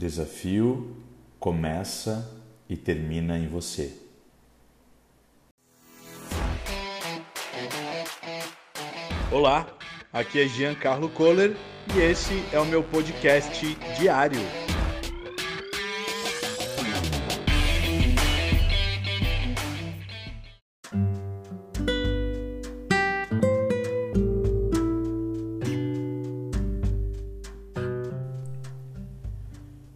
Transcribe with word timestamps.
desafio 0.00 0.96
começa 1.38 2.26
e 2.66 2.74
termina 2.74 3.36
em 3.36 3.46
você. 3.46 3.94
Olá, 9.30 9.66
aqui 10.10 10.40
é 10.40 10.48
Giancarlo 10.48 11.10
Kohler 11.10 11.54
e 11.94 11.98
esse 11.98 12.42
é 12.50 12.58
o 12.58 12.64
meu 12.64 12.82
podcast 12.82 13.76
diário. 13.98 14.40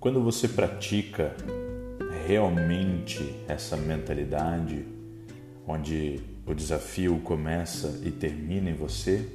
Quando 0.04 0.22
você 0.22 0.46
pratica 0.46 1.34
realmente 2.26 3.36
essa 3.48 3.74
mentalidade, 3.74 4.84
onde 5.66 6.20
o 6.44 6.52
desafio 6.52 7.20
começa 7.20 8.02
e 8.04 8.10
termina 8.10 8.68
em 8.68 8.74
você, 8.74 9.26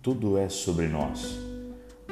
tudo 0.00 0.38
é 0.38 0.48
sobre 0.48 0.86
nós. 0.86 1.36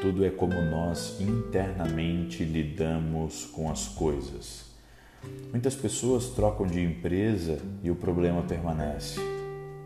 Tudo 0.03 0.25
é 0.25 0.31
como 0.31 0.61
nós 0.61 1.21
internamente 1.21 2.43
lidamos 2.43 3.47
com 3.47 3.71
as 3.71 3.87
coisas. 3.87 4.65
Muitas 5.53 5.77
pessoas 5.77 6.31
trocam 6.31 6.67
de 6.67 6.81
empresa 6.81 7.61
e 7.81 7.93
o 7.93 7.95
problema 7.95 8.43
permanece. 8.43 9.21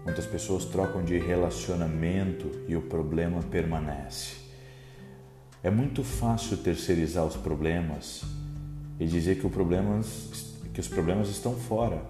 Muitas 0.06 0.24
pessoas 0.24 0.64
trocam 0.64 1.04
de 1.04 1.18
relacionamento 1.18 2.50
e 2.66 2.74
o 2.74 2.80
problema 2.80 3.42
permanece. 3.42 4.47
É 5.60 5.70
muito 5.70 6.04
fácil 6.04 6.56
terceirizar 6.58 7.26
os 7.26 7.34
problemas 7.34 8.22
e 9.00 9.06
dizer 9.06 9.40
que, 9.40 9.48
problemas, 9.48 10.54
que 10.72 10.78
os 10.78 10.86
problemas 10.86 11.28
estão 11.28 11.54
fora, 11.54 12.00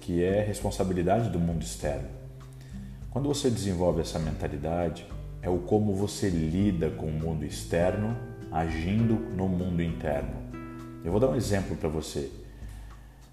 que 0.00 0.22
é 0.22 0.44
responsabilidade 0.44 1.28
do 1.30 1.40
mundo 1.40 1.62
externo. 1.62 2.08
Quando 3.10 3.26
você 3.26 3.50
desenvolve 3.50 4.02
essa 4.02 4.20
mentalidade, 4.20 5.04
é 5.42 5.50
o 5.50 5.58
como 5.58 5.94
você 5.94 6.28
lida 6.28 6.88
com 6.90 7.06
o 7.06 7.12
mundo 7.12 7.44
externo 7.44 8.16
agindo 8.52 9.14
no 9.34 9.48
mundo 9.48 9.82
interno. 9.82 10.36
Eu 11.04 11.10
vou 11.10 11.20
dar 11.20 11.28
um 11.28 11.34
exemplo 11.34 11.76
para 11.76 11.88
você. 11.88 12.30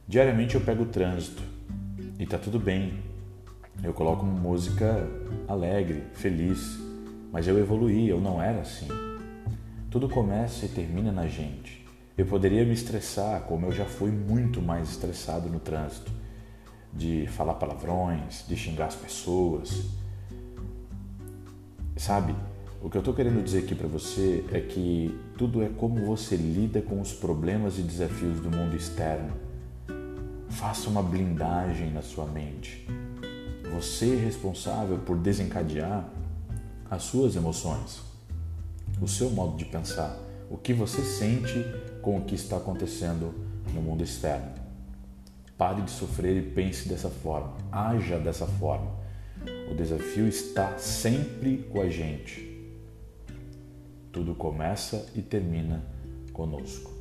Diariamente 0.07 0.55
eu 0.55 0.61
pego 0.61 0.83
o 0.83 0.87
trânsito 0.87 1.43
e 2.17 2.25
tá 2.25 2.39
tudo 2.39 2.59
bem. 2.59 3.03
Eu 3.83 3.93
coloco 3.93 4.25
música 4.25 5.07
alegre, 5.47 6.03
feliz, 6.13 6.79
mas 7.31 7.47
eu 7.47 7.59
evoluí, 7.59 8.09
eu 8.09 8.19
não 8.19 8.41
era 8.41 8.61
assim. 8.61 9.12
Tudo 9.93 10.09
começa 10.09 10.65
e 10.65 10.69
termina 10.69 11.11
na 11.11 11.27
gente. 11.27 11.85
Eu 12.17 12.25
poderia 12.25 12.65
me 12.65 12.73
estressar, 12.73 13.41
como 13.41 13.67
eu 13.67 13.71
já 13.71 13.85
fui 13.85 14.09
muito 14.09 14.59
mais 14.59 14.89
estressado 14.89 15.47
no 15.49 15.59
trânsito, 15.59 16.11
de 16.91 17.27
falar 17.27 17.53
palavrões, 17.53 18.43
de 18.47 18.57
xingar 18.57 18.87
as 18.87 18.95
pessoas. 18.95 19.83
Sabe, 21.95 22.35
o 22.81 22.89
que 22.89 22.97
eu 22.97 23.01
estou 23.01 23.13
querendo 23.13 23.43
dizer 23.43 23.59
aqui 23.59 23.75
para 23.75 23.87
você 23.87 24.43
é 24.51 24.61
que 24.61 25.15
tudo 25.37 25.61
é 25.61 25.69
como 25.69 26.03
você 26.03 26.35
lida 26.35 26.81
com 26.81 26.99
os 26.99 27.13
problemas 27.13 27.77
e 27.77 27.83
desafios 27.83 28.39
do 28.39 28.49
mundo 28.49 28.75
externo. 28.75 29.35
Faça 30.49 30.89
uma 30.89 31.03
blindagem 31.03 31.91
na 31.91 32.01
sua 32.01 32.25
mente. 32.25 32.87
Você 33.71 34.15
é 34.15 34.25
responsável 34.25 34.97
por 34.97 35.19
desencadear 35.19 36.09
as 36.89 37.03
suas 37.03 37.35
emoções 37.35 38.11
o 39.03 39.07
seu 39.07 39.29
modo 39.29 39.57
de 39.57 39.65
pensar, 39.65 40.17
o 40.49 40.57
que 40.57 40.73
você 40.73 41.01
sente 41.01 41.65
com 42.01 42.17
o 42.17 42.23
que 42.23 42.35
está 42.35 42.57
acontecendo 42.57 43.33
no 43.73 43.81
mundo 43.81 44.03
externo. 44.03 44.53
Pare 45.57 45.81
de 45.81 45.91
sofrer 45.91 46.37
e 46.37 46.41
pense 46.41 46.87
dessa 46.87 47.09
forma, 47.09 47.53
haja 47.71 48.17
dessa 48.17 48.47
forma. 48.47 48.91
O 49.69 49.75
desafio 49.75 50.27
está 50.27 50.77
sempre 50.77 51.57
com 51.71 51.81
a 51.81 51.89
gente. 51.89 52.49
Tudo 54.11 54.35
começa 54.35 55.05
e 55.15 55.21
termina 55.21 55.83
conosco. 56.31 56.92